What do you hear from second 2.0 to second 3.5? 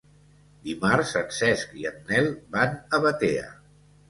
Nel van a Batea.